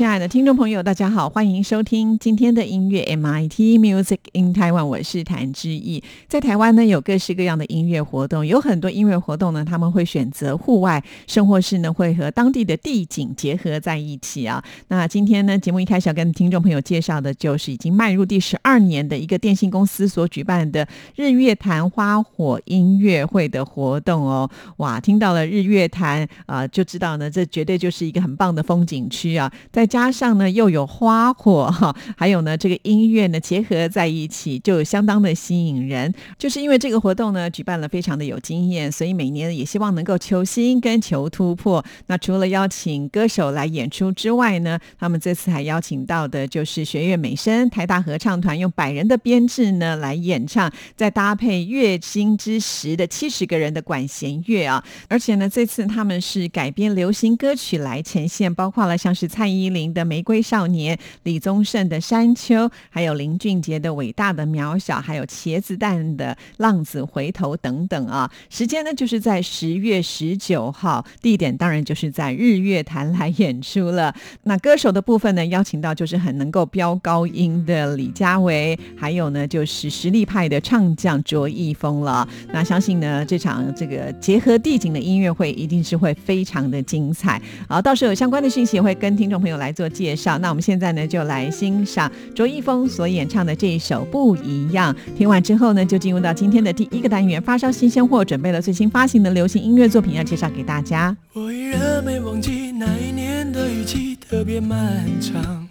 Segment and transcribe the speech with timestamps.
[0.00, 6.02] 亲爱的听众朋友，大家好，欢迎收听今天的音乐 MIT Music in Taiwan，我是谭志毅。
[6.26, 14.64] 在台湾呢，有各式各样的音乐活动，有很多音乐活动呢，他们会选择户外，甚或是呢会和当地的地景结合在一起啊。
[14.88, 24.50] 那今天呢，节目一开始要跟听众朋友介绍的，就是已经迈入第十二年的一个电信公司所举办的日月潭花火音乐会的活动哦。
[24.78, 36.14] 哇，听到了日月潭啊，就知道呢，这绝对就是一个很棒的风景区啊，在加上呢，又有花火哈，还有呢，这个音乐呢结合在一起，就相当的吸引人。
[36.38, 41.84] 就是因为这个活动呢，举办了非常的有经验，所以每年也希望能够求新跟求突破。
[42.06, 54.84] 那除了邀请歌手来演出之外呢，他们这次还邀请到的就是学院美声、台大合唱团，用百人的编制呢来演唱，再搭配乐星之时的七十个人的管弦乐啊。
[55.08, 59.79] 而且呢，这次他们是改编流行歌曲来呈现，包括了像是蔡依林。
[59.88, 68.30] 的玫瑰少年李宗盛的山丘，还有林俊杰的伟大的渺小，还有茄子蛋的浪子回头等等啊。
[68.50, 74.14] 时间呢，就是在十月十九号，地点当然就是在日月潭来演出了。
[74.42, 82.28] 那歌手的部分呢，邀请到就是很能够飙高音的李佳薇，还有呢就是实力派的唱将卓一峰了。
[82.52, 87.40] 那相信呢，这场这个结合地景的音乐会一定是会非常的精彩。
[87.66, 89.69] 好，到时候有相关的讯息也会跟听众朋友来。
[89.70, 94.92] 来做介绍，那我们现在呢就来欣赏卓一峰所演唱的这一首《不一样》。
[95.16, 101.16] 听完之后呢，就进入到今天的第一个单元——发烧新鲜货，准备了最新发行的流行音乐作品要介绍给大家。
[101.34, 105.68] 我依然没忘记那一年的雨季特别漫长，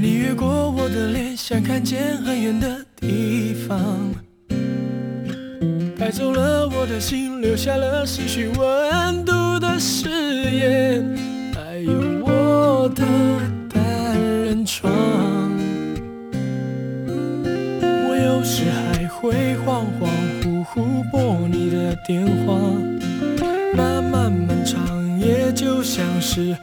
[0.00, 4.14] 你越过我的脸，想看见很远的地方，
[5.98, 11.04] 带走了我的心，留下了些许温度的誓言。
[11.52, 12.24] 还有
[12.68, 13.04] 我的
[13.72, 14.92] 单人床，
[18.08, 20.08] 我有时还会恍恍
[20.42, 22.58] 惚惚拨你的电话，
[23.76, 26.56] 漫漫漫长夜就像是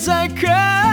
[0.00, 0.89] 别的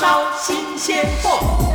[0.00, 1.69] 烧新鲜货。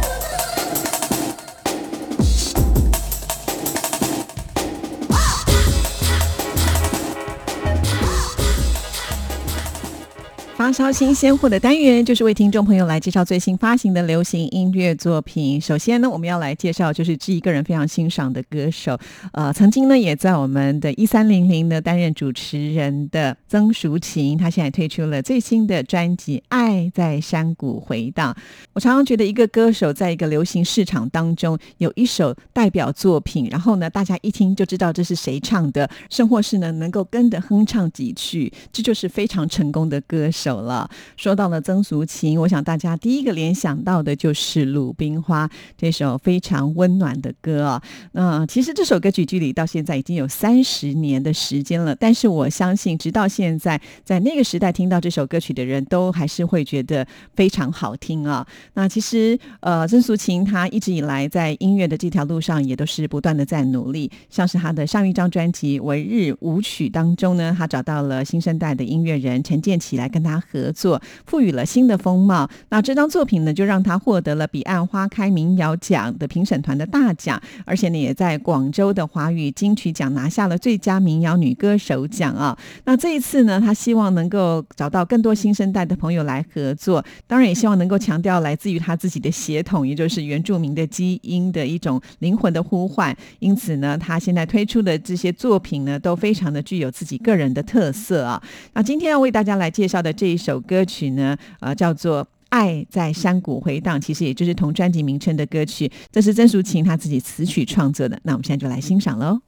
[10.66, 15.62] 发烧新鲜货的单元，就是为听众朋友来介绍最新发行的流行音乐作品。
[15.62, 18.98] 首先呢，我们要来介绍就是志一个人非常欣赏的歌手，
[19.34, 28.34] 呃，曾经呢也在我们的一三零零呢担任主持人的曾淑琴，她现在推出了最新的专辑《爱在山谷回荡》。
[28.74, 40.90] 我常常觉得一个歌手在一个流行市场当中有一首代表作品，然后呢大家一听就知道这是谁唱的，甚或是呢能够跟着哼唱几句，这就是非常成功的歌手了。
[41.18, 45.48] 说到了曾淑琴，我想大家第一个联想到的就是《鲁冰花》
[45.78, 47.82] 这首非常温暖的歌啊。
[48.14, 58.46] 那、其实这首歌曲距离到现在已经有三十年的时间了，但是我相信直到现在，在那个时代听到这首歌曲的人都还是会觉得非常好听啊。
[58.74, 72.50] 那其实呃，曾淑琴她一直以来在音乐的这条路上也都是不断的在努力，像是她的上一张专辑《为日舞曲》当中呢，她找到了新生代的音乐人陈建奇来跟她合作，赋予了新的风貌。
[72.70, 82.58] 那这张作品呢，就让她获得了彼岸花开民谣奖的评审团的大奖，而且呢，也在广州的华语金曲奖拿下了最佳民谣女歌手奖啊。
[82.86, 93.16] 那这一次呢，她希望能够找到更多新生代的朋友来合作，当然也希望能够强调来自于她自己的血统，也就是原住民的基因的一种灵魂的呼唤。
[93.40, 98.42] 因此呢，她现在推出的这些作品呢，都非常的具有自己个人的特色啊。
[98.74, 102.28] 那今天要为大家来介绍的这一首歌曲呢，呃，叫做。
[102.50, 108.18] 爱在山谷回荡，其实也就是同专辑名称的歌曲，这是曾淑琴她自己词曲创作的。
[108.24, 109.42] 那我们现在就来欣赏喽。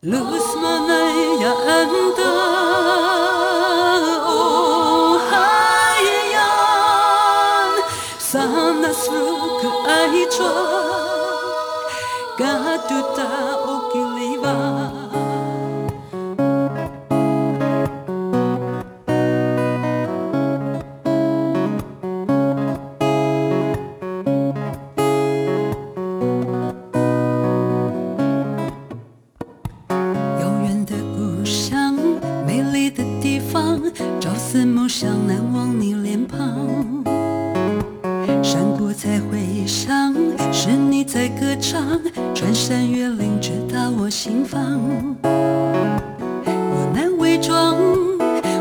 [42.33, 44.79] 穿山越岭，直达我心房。
[45.23, 47.75] 我难伪装，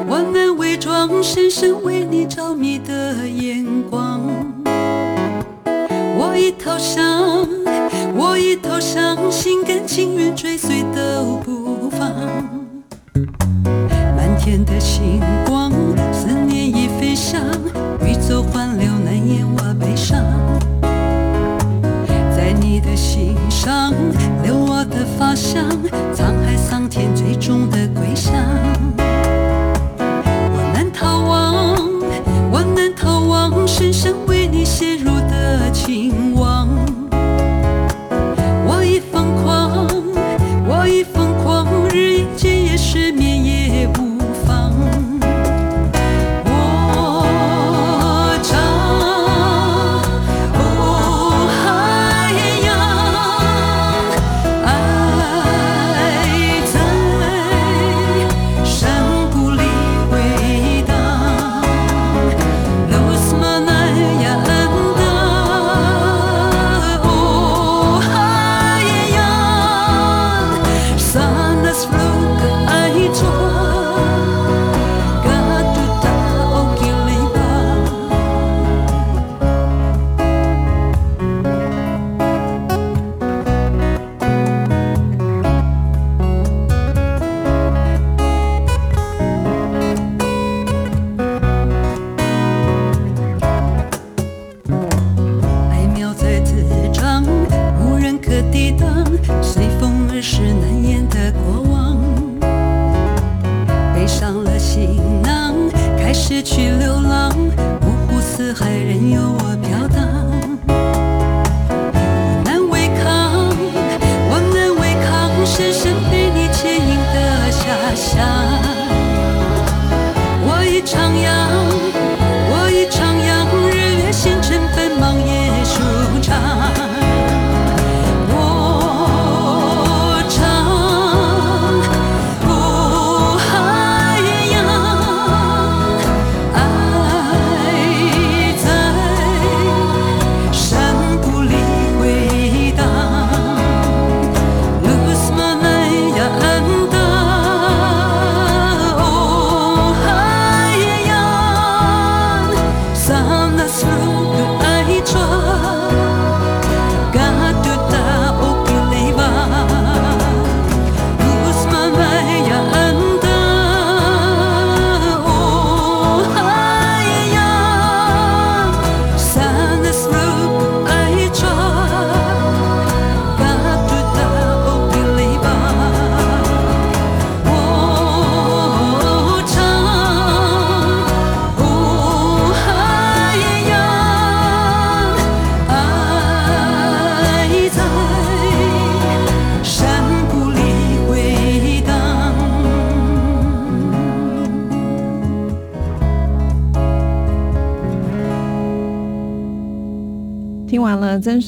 [0.08, 4.20] 我难伪装，深深为你着迷的眼光。
[6.18, 7.46] 我已投降，
[8.14, 12.10] 我已投降，心甘情愿追随都不放。
[14.16, 15.20] 满天的星。
[26.14, 28.65] 沧海桑田最终的归乡。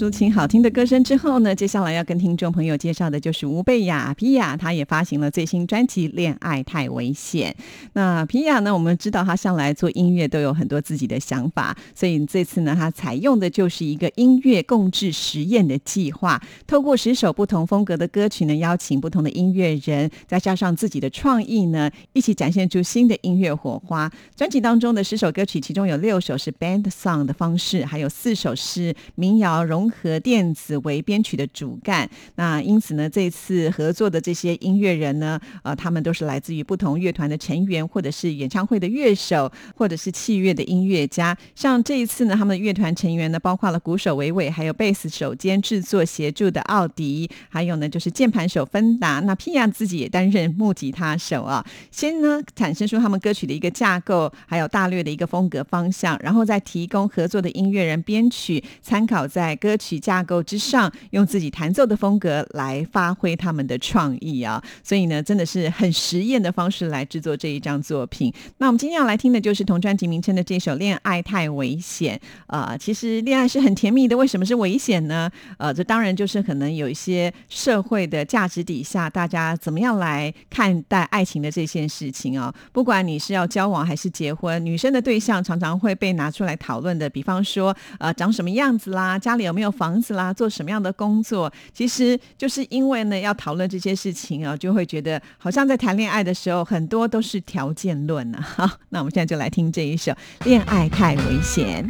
[0.08, 7.54] 了曾淑琴好听的歌声之后呢，接下来要跟听众朋友介绍的就是吴贝雅皮亚，她也发行了最新专辑《恋爱太危险》。
[7.92, 24.10] 那皮亚呢，我们知道她向来做音乐都有很多自己的想法，所以这次呢，她采用的就是一个音乐共制实验的计划，透过十首不同风格的歌曲呢，邀请不同的音乐人，再加上自己的创意呢，一起展现出新的音乐火花。
[24.34, 32.08] 专辑当中的十首歌曲，其中有六首是 band song 的方式，还有四首是民谣融合和电子为编曲的主干。
[32.36, 41.36] 那因此呢，这次合作的这些音乐人呢，呃，他们都是来自于不同乐团的成员，或者是演唱会的乐手，或者是器乐的音乐家。
[41.54, 49.20] 像这一次呢，他们的乐团成员呢，包括了鼓手伟伟，还有贝斯手兼制作协助的奥迪，还有呢就是键盘手芬达。
[49.20, 51.64] 那皮亚自己也担任木吉他手啊。
[51.90, 64.62] 先呢产生出他们歌曲的一个架构，还有大略的一个风格方向，然后再提供合作的音乐人编曲，参考在歌曲曲架构之上，用自己弹奏的风格来发挥他们的创意啊。
[64.82, 68.32] 所以呢，真的是很实验的方式来制作这一张作品。
[68.58, 72.20] 那我们今天要来听的就是同专辑名称的这首《恋爱太危险》
[72.54, 75.30] 啊、其实恋爱是很甜蜜的，为什么是危险呢？
[75.56, 98.40] 呃，这当然就是可能有一些社会的价值底下，大家怎么样来看待爱情的这件事情啊、不管你是要交往还是结婚，女生的对象常常会被拿出来讨论的，比方说呃长什么样子啦，家里有没有房子啦，做什么样的工作，其实就是因为呢要讨论这些事情啊，就会觉得好像在谈恋爱的时候，很多都是条件论啊。
[98.40, 100.12] 好， 那我们现在就来听这一首
[100.44, 101.84] 《恋爱太危险》。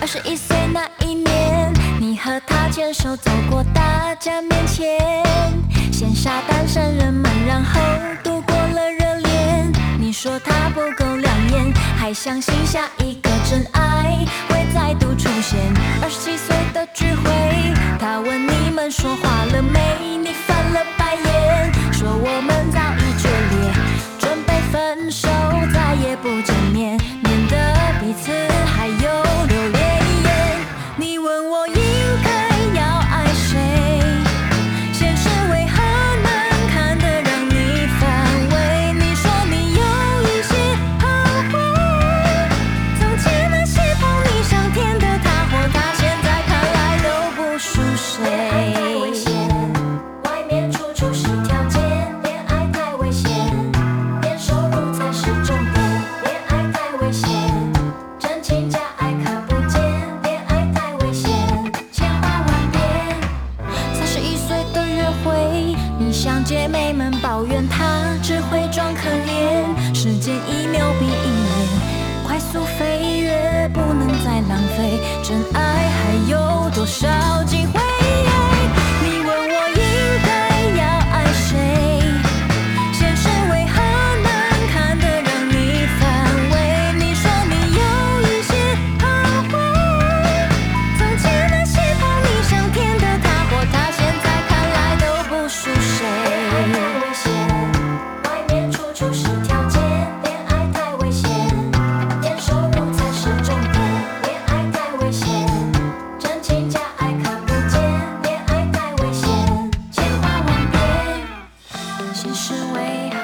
[0.00, 4.98] 二十一岁那一年，你和他牵手走过大家面前，
[5.92, 7.80] 羡煞单身人们，然后
[8.22, 8.45] 度。
[10.06, 15.58] 你说他不够亮眼，还相信下一个真爱会再度出现。
[16.00, 20.16] 二十七岁的聚会，他问你们说话了没？
[20.22, 21.05] 你翻了吧
[112.46, 113.18] 实为何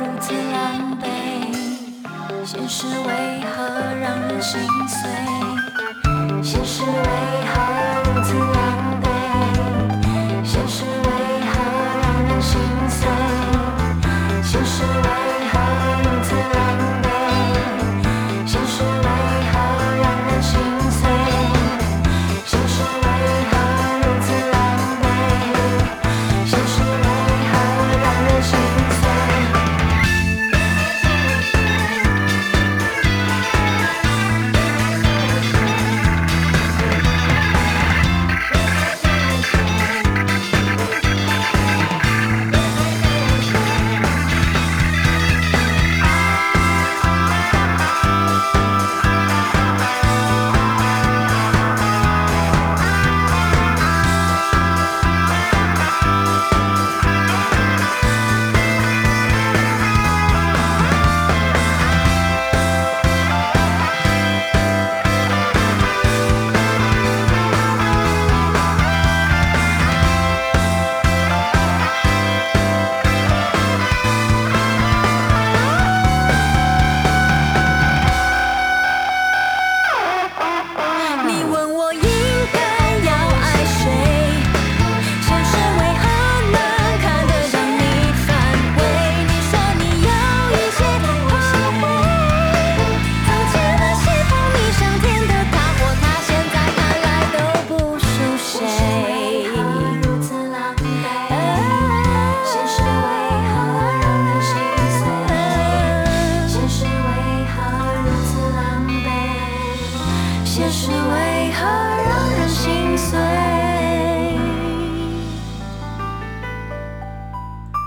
[0.00, 1.06] 如此狼狈？
[2.44, 3.64] 现实为何
[4.02, 5.08] 让人心碎？
[6.42, 6.90] 现实为
[7.54, 7.65] 何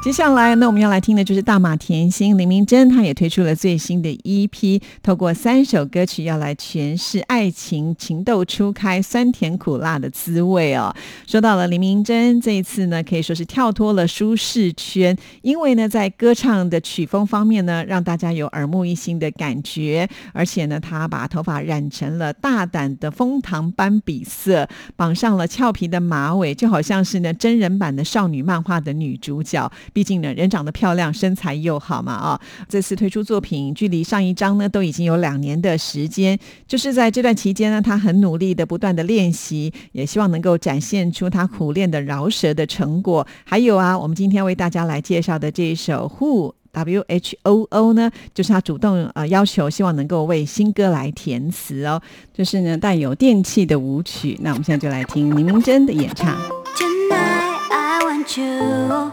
[0.09, 10.91] 接下来呢，我们要来听的就是大马甜心林明珍，她也推出了最新的 EP，透过三首歌曲要来诠释爱情情窦初开、酸甜苦辣的滋味哦。
[11.27, 29.71] 说到了林明珍这一次呢，可以说是跳脱了舒适圈，因为呢，在歌唱的曲风方面呢，让大家有耳目一新的感觉，而且呢，她把头发染成了大胆的枫糖斑比色，绑上了俏皮的马尾，就好像是呢真人版的少女漫画的女主角。
[29.99, 32.39] 毕竟呢，人长得漂亮，身材又好嘛啊！
[32.69, 36.39] 这次推出作品，距离上一张呢都已经有两年的时间。
[36.65, 43.27] 就是在这段期间呢，他很努力的不断的练习，也希望能够展现出他苦练的饶舌的成果。
[43.43, 46.51] 还有啊，我们今天为大家来介绍的这一首《Who》。
[46.71, 51.99] W H O O 呢，就是他主动呃要求，希望能够为新歌来填词哦，
[52.31, 54.37] 就是呢带有电器的舞曲。
[54.41, 56.37] 那我们现在就来听林明珍的演唱。
[56.77, 59.11] Tonight I want you.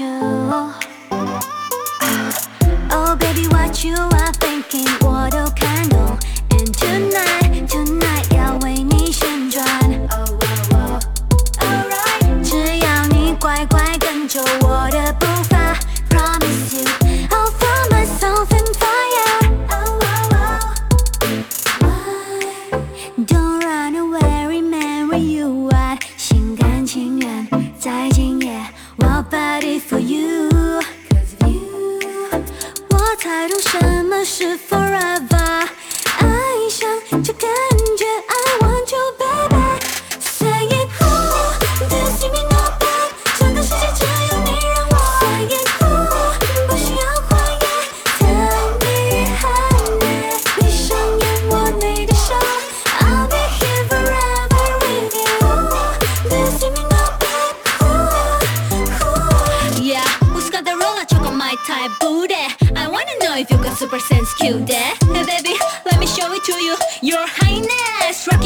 [0.00, 0.18] You.
[0.52, 0.80] Ah.
[2.90, 4.88] Oh baby, what you are thinking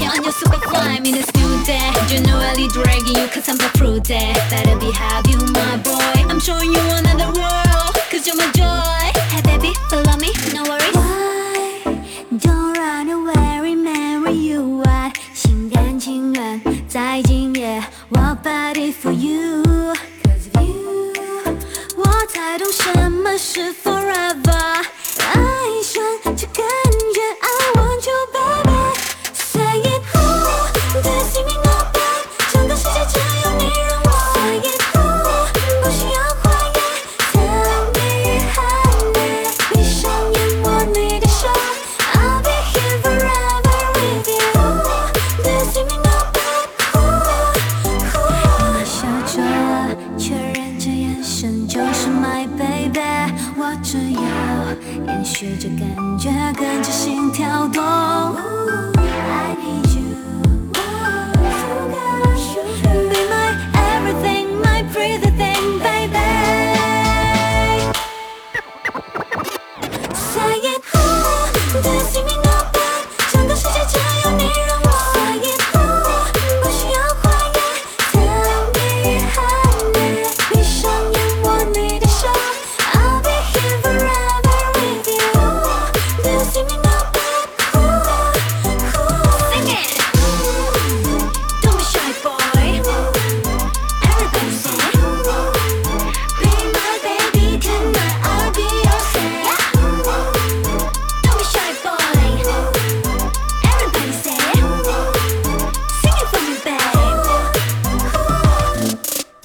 [0.06, 1.90] On your super fly, me the new day.
[2.08, 4.04] Generally dragging you cause I'm the fruit.
[4.08, 6.28] Better behave you, my boy.
[6.30, 8.50] I'm showing you another world, cause you're my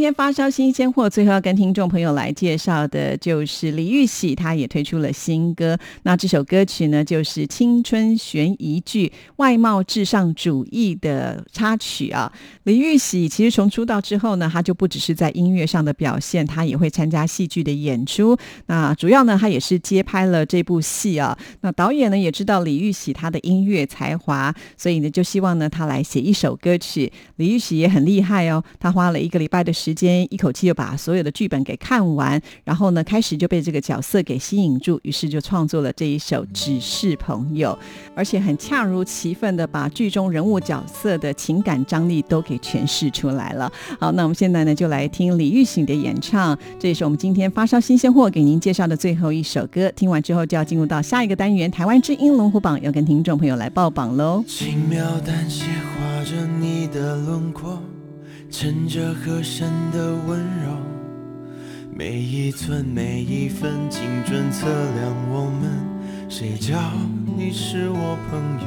[0.00, 5.78] 今天发烧新鲜货，最后要跟听众朋友来介绍的就是李玉玺，他也推出了新歌。
[6.04, 12.32] 那这首歌曲呢，就是青春悬疑剧《外貌至上主义》的插曲啊。
[12.62, 18.34] 李玉玺其实从出道之后呢，他就不只是在音乐上的表现，他也会参加戏剧的演出。
[18.68, 21.36] 那主要呢，他也是接拍了这部戏啊。
[21.60, 27.12] 那导演呢也知道李玉玺他的音乐才华，所以呢就希望呢他来写一首歌曲。
[27.36, 37.76] 李玉玺也很厉害哦，他花了一个礼拜的时时间，一口气就把所有的剧本给看完，然后呢开始就被这个角色给吸引住，于是就创作了这一首《只是朋友》，
[38.14, 43.70] 而且很恰如其分的把剧中人物角色的情感张力都给诠释出来了。
[43.98, 49.90] 好，那我们现在呢就来听李玉玺的演唱，这也是我们今天发烧新鲜货给您介绍的最后一首歌。
[49.96, 54.44] 听完之后就要进入到下一个单元——台湾之音龙虎榜，要跟听众朋友来报榜喽。
[54.46, 57.82] 轻描淡写画着你的轮廓，
[58.50, 60.76] 衬着和珅的温柔，
[61.94, 65.70] 每一寸每一分精准测量我们。
[66.28, 66.76] 谁叫
[67.36, 68.42] 你是我朋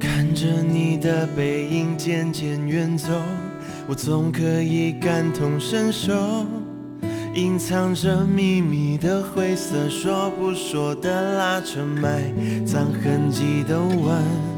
[0.00, 3.08] 看着你的背影渐渐远走，
[3.86, 6.46] 我总可以感同身受。
[7.34, 12.22] 隐藏着秘密的灰色，说不说的拉扯，埋
[12.66, 14.51] 藏痕迹的吻。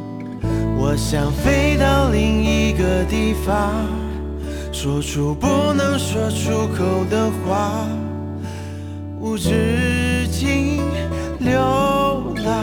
[0.77, 3.87] 我想飞到另一个地方，
[4.73, 7.87] 说出不能说出口的话，
[9.19, 10.83] 无止境
[11.39, 11.59] 流
[12.45, 12.55] 浪，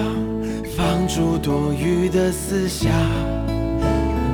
[0.78, 2.92] 放逐多余的思想。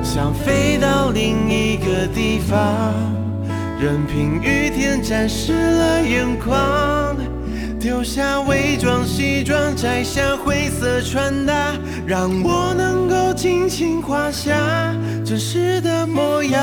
[0.02, 2.94] 想飞到另一个地方，
[3.80, 7.17] 任凭雨天沾湿了眼眶。
[7.80, 11.72] 丢下伪装西装，摘下灰色穿搭，
[12.04, 14.92] 让我能够尽情画下
[15.24, 16.60] 真实的模样。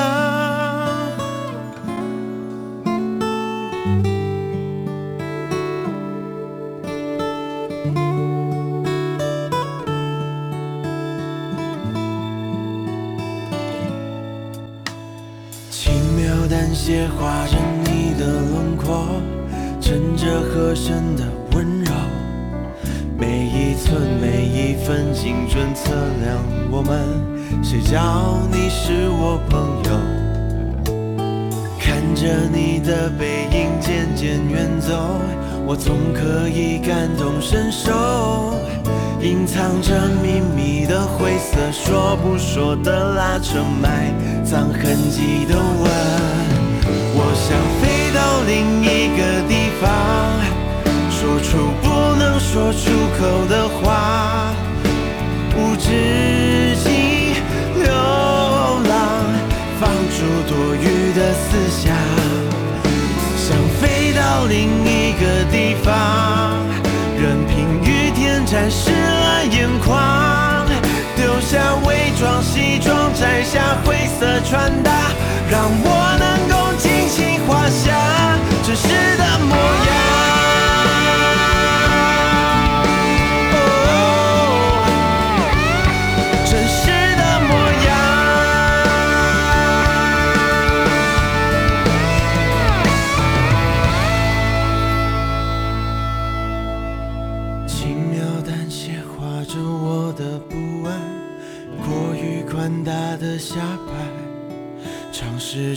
[15.71, 17.74] 轻描淡写画着你的轮廓，衬
[20.25, 21.91] 着和珅的温柔，
[23.15, 26.99] 每一寸每一分精准测量我们。
[27.63, 29.91] 谁叫你是我朋友？
[31.79, 34.95] 看着你的背影渐渐远走，
[35.63, 37.91] 我总可以感同身受。
[39.21, 44.11] 隐藏着秘密的灰色，说不说的拉扯，埋
[44.43, 46.24] 藏痕迹的吻。
[48.47, 49.89] 另一个地方，
[51.10, 54.53] 说出不能说出口的话，
[55.58, 57.34] 无止境
[57.84, 57.91] 流
[58.88, 58.93] 浪，
[59.79, 61.84] 放逐多余的思想。
[63.36, 64.55] 想飞到另
[64.86, 65.91] 一个地方，
[67.19, 70.65] 任凭雨天沾湿了眼眶，
[71.15, 74.91] 丢下伪装西装，摘下灰色穿搭，
[75.49, 75.88] 让我
[76.19, 76.54] 能够
[77.15, 79.56] 尽情画下真实的模样。
[83.88, 83.95] 哦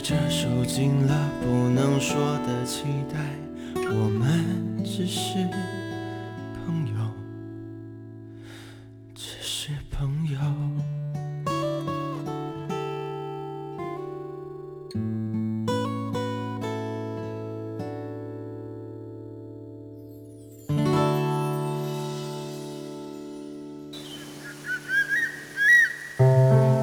[0.01, 0.29] 真
[0.69, 0.91] 尽。
[1.07, 3.17] 了不能说的期待。
[3.91, 5.33] 我们只是
[6.63, 6.93] 朋友，
[9.15, 10.39] 只是朋友。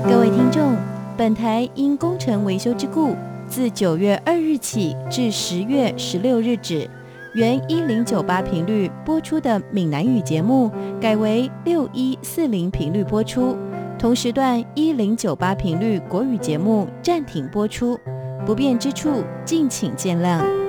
[0.04, 0.74] 各位听众，
[1.16, 3.14] 本台因工程维修之故，
[3.48, 6.88] 自九月二日起至十月十六日止，
[7.34, 13.56] 原一零九八频率播出的闽南语节目，改为六一四零频率播出。
[13.98, 17.98] 同时段一零九八频率国语节目暂停播出，
[18.44, 20.65] 不便之处敬请见谅。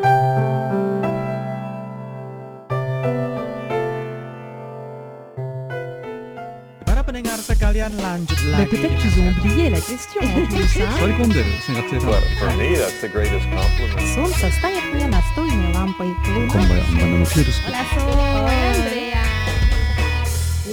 [7.86, 8.66] sekalian lanjutlah.
[8.66, 10.90] Peut-être qu'ils ont oublié la question en plus, hein?
[11.00, 14.02] 割り込んでる先が強い But for me, that's the greatest compliment.
[14.14, 16.10] Солнце стоит мне настольной лампой.
[16.24, 19.22] こんばんは、バナナのフィールスペ Andrea.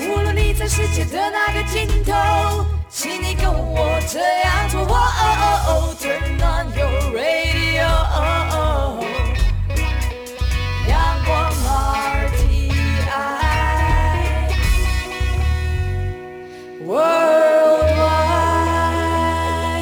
[0.01, 4.81] 无论你在世界的哪个尽头，请你跟我这样做。
[4.81, 7.85] 哦哦哦，Turn on your radio，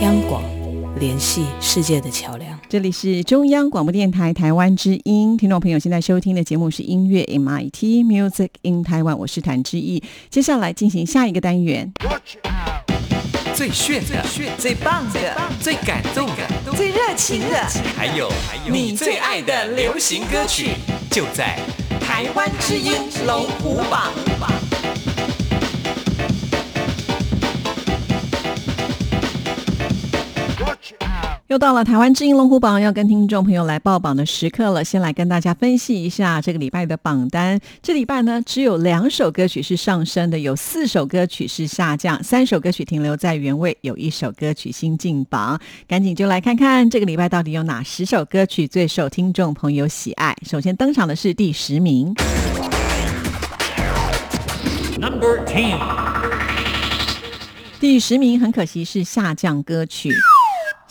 [0.01, 0.42] 央广，
[0.98, 2.59] 联系世界的桥梁。
[2.68, 10.03] 这里是中央广播电台台湾之音，听众朋友现在收听的节目是音乐 MIT Music in Taiwan，我是谭志毅。
[10.31, 11.92] 接下来进行下一个单元，
[13.55, 14.25] 最炫的、
[14.59, 15.20] 最棒的、
[15.61, 18.33] 最感动的、最热情的，还有
[18.66, 20.70] 你最爱的流行歌曲，
[21.11, 21.59] 就在
[22.01, 22.94] 台湾之音
[23.27, 24.11] 龙虎榜。
[31.52, 34.82] 又到了台湾之音龙虎榜要跟听众朋友来报榜的时刻了。
[34.82, 37.60] 先来跟大家分析一下这个礼拜的榜单。
[37.82, 45.60] 这礼拜呢，只有两首歌曲是上升的，有四首歌曲是下降，三首歌曲停留在原位，有一首歌曲新进榜。
[45.86, 50.34] 赶紧就来看看这个礼拜到底有哪十首歌曲最受听众朋友喜爱。
[50.48, 52.14] 首先登场的是第十名。
[54.98, 55.78] Number Ten。
[57.78, 60.08] 第十名很可惜是下降歌曲。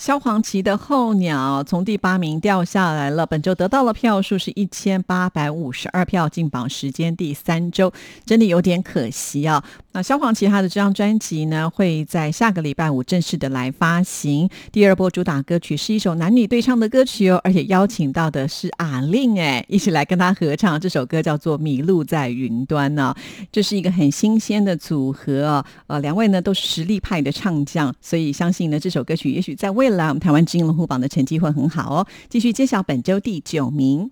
[0.02, 7.92] 萧煌奇的《候鸟》从第八名掉下来了，本周得到了票数是一千八百五十二票，进榜时间第三周，
[8.26, 9.62] 真的有点可惜啊。
[9.94, 14.48] 那萧煌奇他的这张专辑呢，会在下个礼拜五正式的来发行。
[14.72, 20.80] 第二波主打歌曲是一首男女对唱的歌曲哦，而且邀请到的是阿令哎， 一起来跟他合唱。
[20.80, 23.14] 这首歌叫做《迷路在云端》呢，
[23.52, 25.64] 这是一个很新鲜的组合哦。
[25.88, 32.06] 呃，两位呢都是实力派的唱将，所以相信呢这首歌曲也许在未来我们台湾金龙虎榜的成绩会很好哦。
[32.30, 34.10] 继续揭晓本周第九名。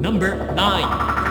[0.00, 1.25] Number Nine。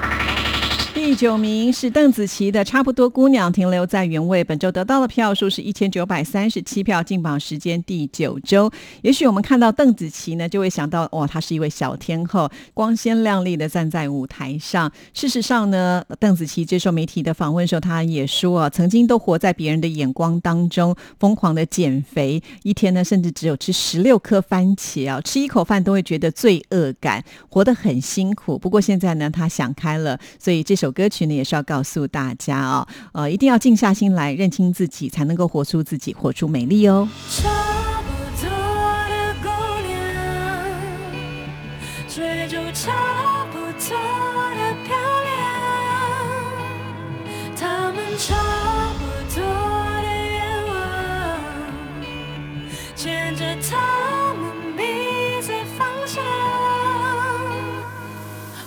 [1.05, 4.43] 第九名是邓紫棋的《差不多姑娘》，停留在原位。
[4.43, 8.71] 本周得到的票数是一千九百三十七票，进榜时间第九周。
[9.03, 14.91] 也许我们看到邓紫棋呢，就会想到哇，她是一位小天后，光鲜亮丽的站在舞台上。
[15.13, 28.57] 事实上呢，邓紫棋接受媒体的访问时候，她也说啊，曾经都活在别人的眼光当中，疯狂的减肥，一天呢甚至只有吃十六颗番茄啊，吃一口饭都会觉得罪恶感，活得很辛苦。
[28.57, 37.07] 不过现在呢，她想开了，所以这首歌曲呢也是要告诉大家哦，呃，一定要静下心来，认清自己，才能够活出自己，活出美丽哦。
[37.29, 37.49] 差
[38.01, 38.49] 不多
[39.09, 39.49] 的姑
[39.85, 39.93] 娘，
[42.07, 43.69] 追逐差不多
[44.55, 45.35] 的漂亮，
[47.59, 48.33] 他们差
[48.97, 49.03] 不
[49.35, 49.43] 多
[50.01, 50.35] 的愿
[50.67, 50.73] 望，
[52.95, 54.41] 牵着他们
[54.77, 54.81] 彼
[55.41, 56.23] 此方向。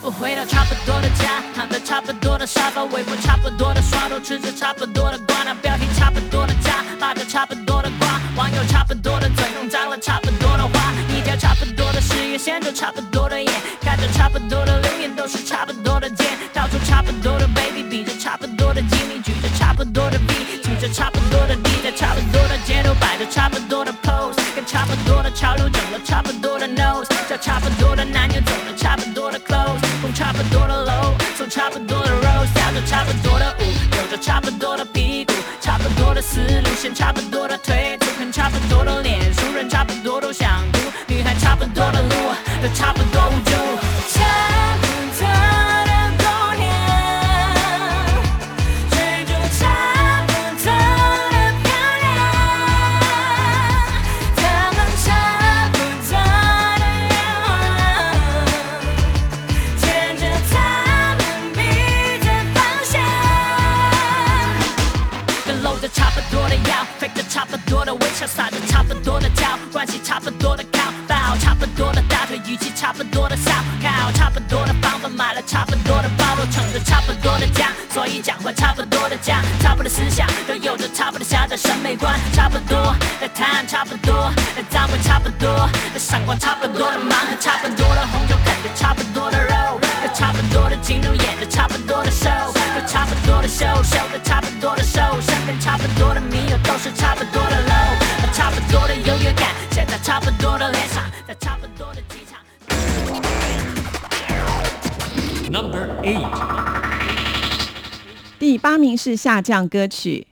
[0.01, 1.43] 我回到差不多的家，
[1.89, 13.08] 差不多的沙发，微博差不多的刷都，吃着差不多的瓜，那标题差不多的家，骂着差不多的瓜，网友差不多的嘴，弄脏了差不多的话，一条差不多的事业线，就差不多
[31.79, 32.21] 不多的肉
[32.55, 33.63] 跳着差不多的舞，
[33.97, 34.58] 有着差不多
[93.59, 102.39] 秀，秀的差不多的瘦，身边差不多的迷友都是差不多的 low，差不多的优越感，写在差不多的脸上，在差不多的机场。
[105.51, 106.25] Number eight.
[108.39, 110.29] 第八名是下降歌曲。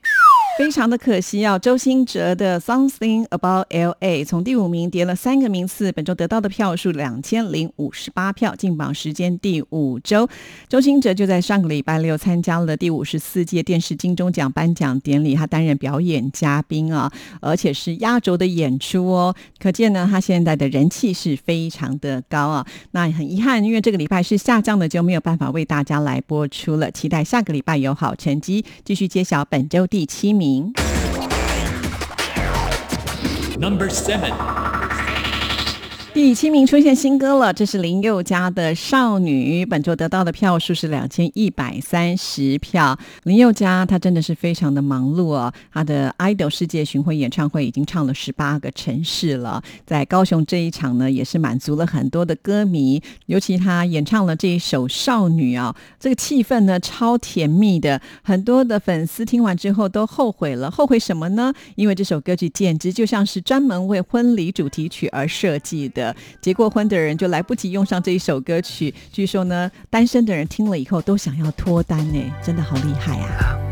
[0.56, 10.26] 非常的可惜啊，周兴哲的《Something About L.A.》从第五名跌了三个名次，本周得到的票数两千零五十八票，进榜时间第五周。
[10.66, 22.66] 周兴哲就在上个礼拜六参加了第五十四届电视金钟奖颁奖典礼，他担任表演嘉宾啊，而且是压轴的演出哦，可见呢他现在的人气是非常的高啊。
[22.92, 26.90] 那很遗憾，因为这个礼拜是下降的，就没有办法为大家来播出了。
[26.90, 30.45] 期待下个礼拜有好成绩，继续揭晓本周第七名。
[33.58, 34.65] Number seven.
[36.16, 42.98] 第七名出现新歌了，这是林宥嘉的《少女》，本周得到的票数是两千一百三十票。
[43.24, 61.52] 林宥嘉他真的是非常的忙碌哦，他的 idol 世界巡回演唱会已经唱了十八个城市了，在高雄这一场呢，也是满足了很多的歌迷，尤其他演唱了这一首《少女》啊，这个气氛呢超甜蜜的，很多的粉丝听完之后都后悔了，后悔什么呢？
[61.74, 66.05] 因为这首歌曲简直就像是专门为婚礼主题曲而设计的。
[66.40, 73.65] 结过婚的人就来不及用上这一首歌曲，据说呢，单身的人听了以后都想要脱单呢，真的好厉害啊！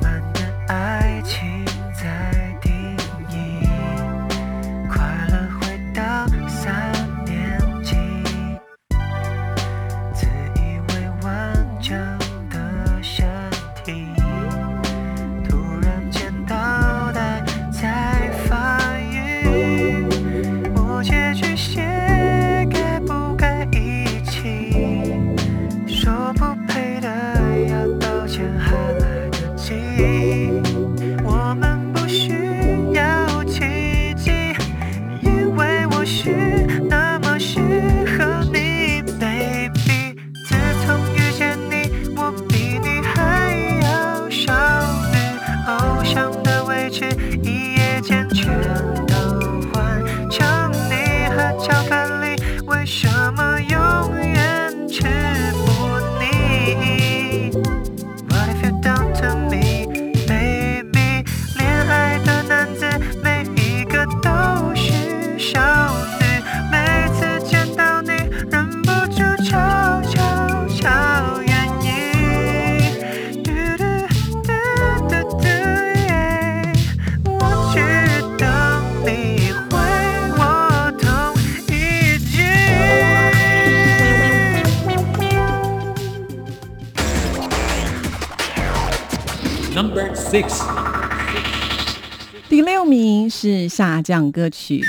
[92.49, 94.83] 第六名是下降歌曲。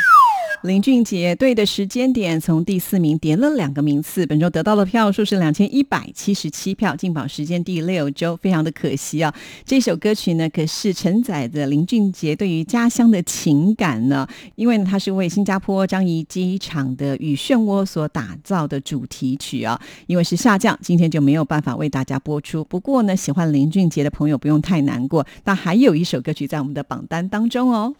[0.66, 9.32] 林俊杰对的时间点从第四名跌了两个名次，本周得到的票数是两千一百七十七票，进榜时间第六周，非常的可惜啊！
[9.64, 22.64] 这首歌曲呢，可是承载着林俊杰对于家乡的情感呢，因为呢，它是为新加坡樟宜机场的雨漩涡所打造的主题曲啊，因为是下降，今天就没有办法为大家播出。
[22.64, 27.94] 不过呢，喜欢林俊杰的朋友不用太难过，但还有一首歌曲在我们的榜单当中哦。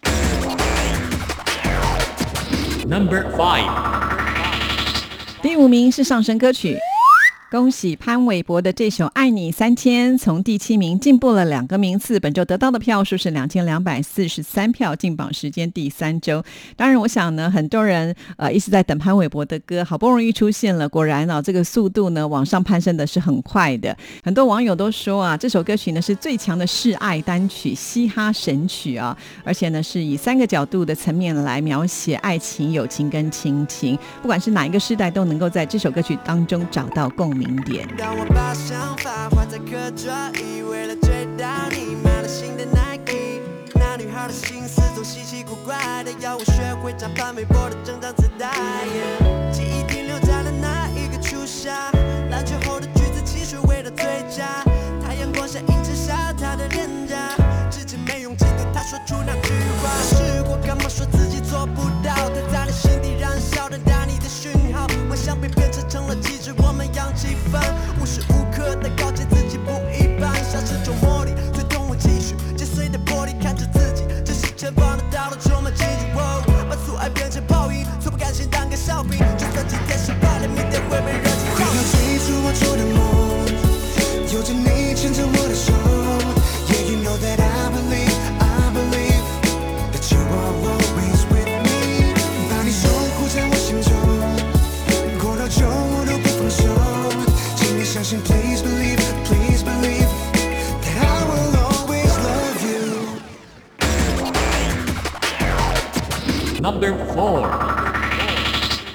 [2.88, 3.68] Number five.
[5.42, 6.78] 第五名是上升歌曲。
[7.56, 16.44] 恭喜潘玮柏的这首《爱你三千》从第七名进步了两个名次，本周得到的票数是两千两百四十三票，进榜时间第三周。
[16.76, 23.96] 当然，我想呢，很多人呃一直在等潘玮柏的歌，好不容易出现了，果然啊，这个速度呢往上攀升的是很快的。
[24.22, 37.45] 很多网友都说啊，这首歌曲呢是最强的示爱单曲、嘻哈神曲啊，而且呢是以三个角度的层面来描写爱情、友情跟亲情，不管是哪一个世代，都能够在这首歌曲当中找到共鸣
[37.96, 43.40] 当我把想法画在课桌椅，为了追到你，买了新的 Nike。
[43.74, 48.50] 那女孩的心思总稀奇古怪的，要我学会唱潘玮柏的整张磁带。
[49.52, 51.92] 记忆停留在了那一个初夏，
[52.30, 54.64] 篮球后的橘子汽水味的最佳。
[55.00, 57.30] 太阳光下映衬下她的脸颊，
[57.70, 59.88] 至今没勇气对她说出那句话。
[60.02, 62.12] 试过干嘛说自己做不到？
[62.12, 64.88] 她在你心底燃烧，等待你的讯号。
[65.08, 65.75] 幻想被变成成
[66.06, 67.60] 了机制，我们扬气氛，
[68.00, 76.06] 无时无刻的告诫自己不一般，像是种魔力，推动我继续击碎的玻璃，看着自己，这是前方的道路充满荆棘。
[76.14, 82.98] 哦，把阻碍变成泡影，从不甘心当个笑柄，就算今天失败了，明天会被热情回到最初我做的梦，
[84.32, 85.85] 有着你牵着我的手。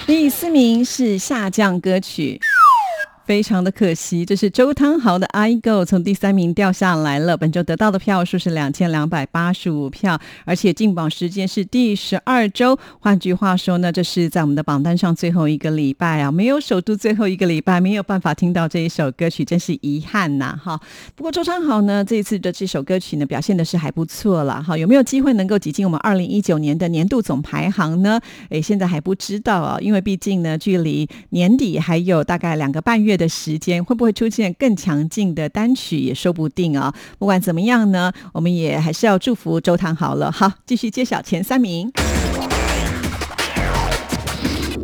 [0.06, 2.38] 第四名是下降歌曲。
[3.32, 7.38] 非常的可惜，这是周汤豪的《I Go》从第三名掉下来了。
[7.38, 12.78] 本周得到的票数是两千两百八十五票，而且进榜时间是第十二周。
[13.00, 20.60] 换句话说呢，这是在我们的榜单上最后一个礼拜啊，没有守住最后一个礼拜，没有办法听到这一首歌曲，真是遗憾呐！
[20.62, 20.78] 哈。
[21.16, 24.78] 不过周汤豪呢，这一次的这首歌曲呢，表现的是还不错了哈。
[24.78, 28.20] 有没有机会能够挤进我们二零一九年的年度总排行呢？
[28.50, 36.92] 诶，现在还不知道啊，因为毕竟呢，距离年底还有大概两个半月的时间，会不会出现更强劲的单曲也说不定啊。
[37.20, 40.32] 不管怎么样呢，我们也还是要祝福周唐好了。
[40.32, 41.92] 好，继续揭晓前三名。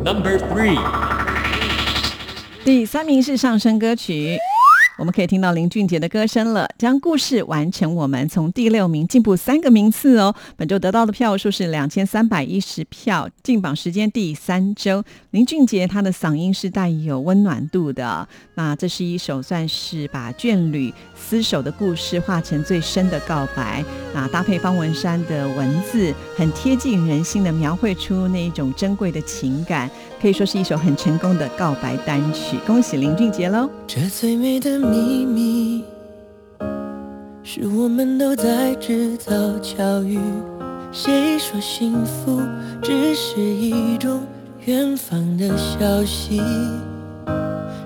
[0.04, 0.78] Number three，
[2.64, 4.38] 第三名是上升歌曲。
[4.98, 7.94] 我们可以听到林俊杰的歌声了，将故事完成。
[7.94, 10.34] 我们从第六名进步三个名次哦。
[10.56, 15.04] 本周得到的票数是两千三百一十票，进榜时间第三周。
[15.30, 20.92] 林俊杰他的嗓音是带有温暖度的，那这是一首算是把眷侣
[21.28, 23.84] 厮守的故事化成最深的告白。
[24.14, 32.56] 那搭配方文山的文字，很贴近人心的描绘出那一种珍贵的情感，可以说是一首很成功的告白单曲。
[32.66, 33.68] 恭喜林俊杰喽！
[33.86, 35.84] 这最美的秘密，
[37.42, 40.18] 是我们都在制造巧遇。
[40.90, 42.40] 谁说幸福
[42.82, 44.22] 只是一种
[44.64, 46.40] 远方的消息？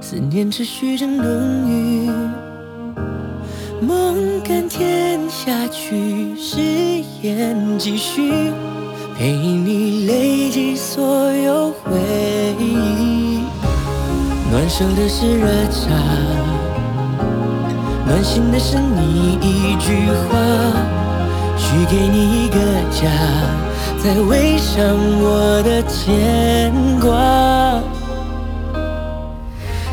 [0.01, 2.09] 思念持续着浓郁，
[3.83, 6.61] 梦甘甜下去，誓
[7.21, 8.53] 言继续，
[9.19, 11.91] 陪你累积所有回
[12.61, 13.41] 忆。
[14.53, 15.91] 暖手的是热茶，
[18.07, 20.39] 暖心的是你一句话，
[21.59, 22.59] 许给你一个
[22.89, 23.11] 家，
[23.99, 27.83] 再围上我的牵挂。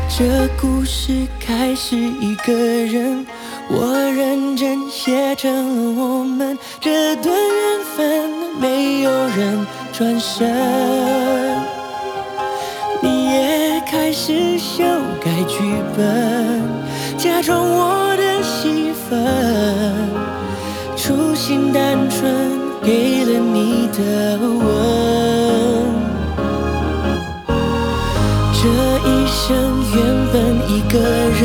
[0.08, 3.26] 这故事开始一个人，
[3.72, 10.50] 我认真写成了我们这段缘分，没有人转身。
[13.00, 14.82] 你也开始修
[15.22, 15.60] 改剧
[15.96, 16.60] 本，
[17.16, 19.24] 假装我的戏份，
[20.96, 22.28] 初心单纯，
[22.82, 24.68] 给了你的吻。
[28.52, 28.68] 这
[29.08, 29.46] 一生
[29.94, 29.98] 原
[30.32, 30.34] 本
[30.68, 31.40] 一个人，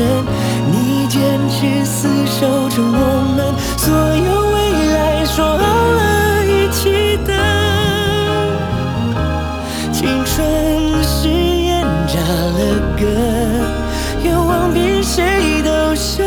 [2.38, 3.38] 守着我们
[3.78, 4.56] 所有未
[4.92, 7.34] 来，说好了一起等。
[9.90, 12.58] 青春誓言扎了
[12.98, 13.02] 根，
[14.22, 16.26] 愿望比谁都深。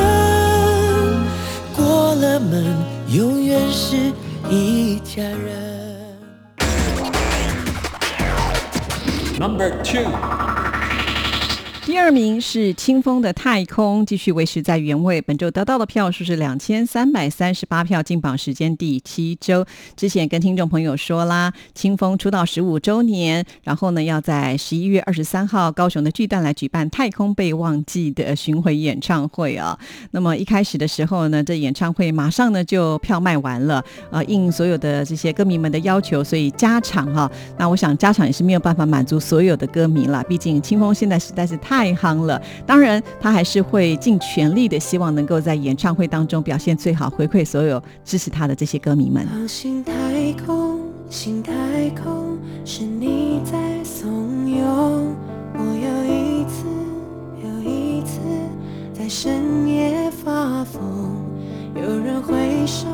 [1.76, 2.76] 过了门，
[3.10, 4.12] 永远是
[4.49, 5.38] 一家人。
[9.39, 10.10] Number two，
[11.89, 15.19] 第二名是清风的太空，继续维持在原位。
[15.23, 19.65] 本周得到的票数是两千三百三十八票，进榜时间第七周。
[19.95, 29.75] 之前跟听众朋友说啦，清风出道十五周年，然后呢要在十一月二十三号高雄的巨蛋来举办《太空被忘记》的巡回演唱会啊。
[30.11, 37.31] 那么一开始的时候呢，这演唱会马上呢就票卖完了，呃，应所有的这些歌迷们的要求，所以加场哈。
[37.57, 41.78] 那我想加场也是没有办法满足所有的歌迷了，毕竟清风现在实在是太。
[41.80, 49.25] 太夯了，当然他还是会尽全力的，希望能够在演唱会当中表现最好，回馈所有支持他的这些歌迷们。
[49.47, 49.93] 星太
[50.45, 51.53] 空，星太
[51.91, 54.11] 空，是你在怂
[54.45, 54.59] 恿
[55.53, 56.65] 我又一次
[57.41, 58.19] 又一次
[58.91, 60.82] 在深夜发疯。
[61.75, 62.36] 有人挥
[62.67, 62.88] 手，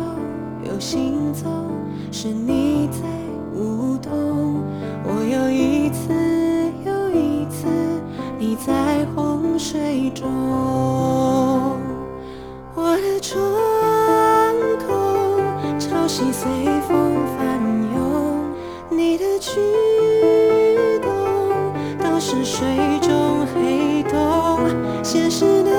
[0.63, 1.49] 有行走，
[2.11, 2.99] 是你在
[3.59, 4.61] 舞动，
[5.03, 6.44] 我又一次。
[8.47, 10.23] 你在洪水中，
[12.75, 13.35] 我的窗
[14.85, 14.93] 口
[15.79, 16.45] 潮汐随
[16.87, 17.59] 风翻
[17.95, 18.45] 涌，
[18.91, 19.49] 你的举
[21.01, 21.09] 动
[21.97, 22.67] 都是水
[23.01, 24.59] 中黑洞，
[25.01, 25.71] 现实的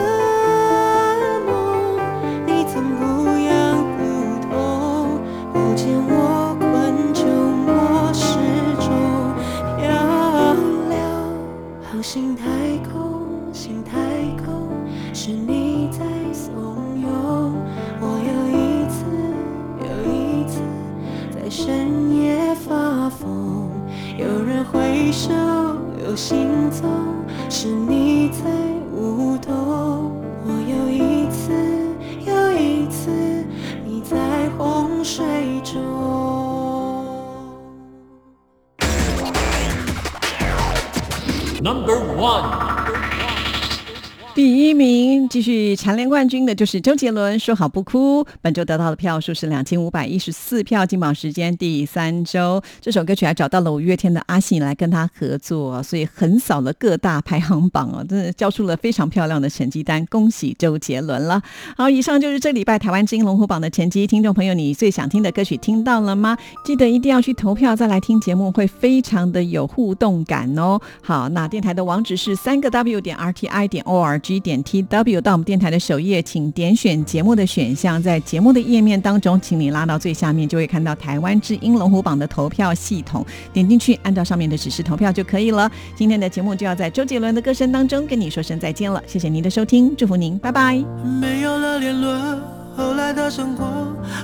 [45.37, 48.26] 继续蝉联冠军的就是周杰伦，说好不哭。
[48.41, 52.59] 本周得到的票数是两千五百一十四票，进榜时间第三周。
[52.80, 60.03] 这首歌曲还找到了五月天的阿信来跟他合作，所以横扫了各大排行榜哦，真的交出了非常漂亮的成绩单。
[60.07, 61.43] 恭喜周杰伦了！
[61.76, 66.34] 好，以上就是这礼拜台湾之音龙虎榜的前期听众朋友，你最想听的歌曲听到了吗？
[66.64, 70.80] 记得一定要去投票，再来听节目，会非常的有互动感哦。
[71.03, 74.18] 好，那电台的网址是三个 W 点 R T I 点 O R。
[74.20, 85.68] G 点 T W 到我们电台的首页，请点选节目的选项，在节目的页面当中，请你拉到最下面，就会看到台湾之音龙虎榜的投票系统，点进去，按照上面的指示投票就可以了。
[85.96, 90.76] 今天的节目就要在周杰伦的歌声当中跟你说声再见了，谢谢您的收听，祝福您，拜拜。
[91.20, 92.40] 没有了联络，
[92.76, 93.66] 后来的生活，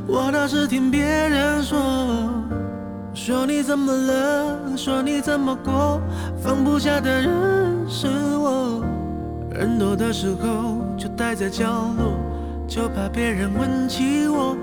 [0.06, 1.80] 我倒是听别人说，
[3.12, 6.00] 说你怎么了，说你怎么过，
[6.40, 7.28] 放不下的人
[7.88, 8.80] 是我。
[9.54, 11.64] 人多的时候就待在角
[11.98, 12.14] 落，
[12.68, 14.56] 就怕别人问起我。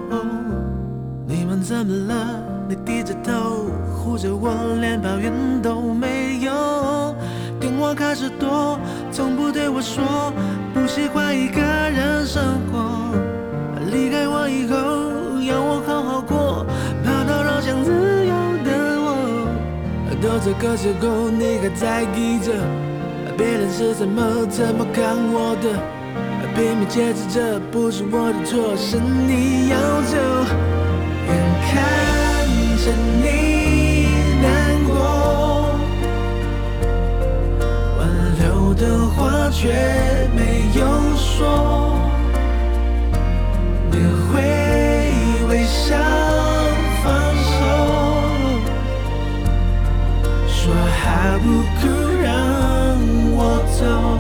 [1.28, 2.42] 你们怎么了？
[2.66, 7.14] 你低着头护着我，连抱怨都没有。
[7.60, 8.80] 电话开始多，
[9.12, 10.32] 从不对我说
[10.74, 13.12] 不喜欢一个人生活。
[13.92, 16.66] 离开我以后，要我好好过，
[17.04, 17.92] 跑到老想自
[18.26, 18.34] 由
[18.64, 18.72] 的
[19.04, 19.12] 我。
[20.22, 22.54] 到这个时候，你还在意着？
[23.38, 25.68] 别人是怎么怎么看我的，
[26.60, 30.18] 拼命解释这不是我的错，是你要走。
[31.26, 31.32] 眼
[31.72, 31.72] 看
[32.84, 32.92] 着
[33.24, 33.26] 你
[34.44, 34.46] 难
[34.86, 34.92] 过，
[37.98, 38.00] 挽
[38.42, 38.44] 留
[38.74, 39.72] 的话却
[40.36, 40.82] 没有
[41.16, 41.96] 说。
[43.90, 43.96] 你
[44.28, 44.44] 会
[45.48, 45.96] 微笑
[47.02, 47.08] 放
[47.48, 47.56] 手，
[50.46, 51.46] 说好不
[51.80, 51.88] 哭，
[52.22, 52.28] 让
[53.32, 53.40] 我
[53.80, 54.19] 走。